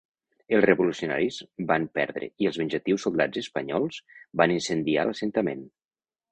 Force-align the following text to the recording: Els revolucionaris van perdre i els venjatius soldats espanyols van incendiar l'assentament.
Els 0.59 0.63
revolucionaris 0.69 1.37
van 1.73 1.85
perdre 1.99 2.31
i 2.45 2.49
els 2.53 2.59
venjatius 2.63 3.07
soldats 3.09 3.43
espanyols 3.45 4.03
van 4.43 4.59
incendiar 4.59 5.09
l'assentament. 5.11 5.67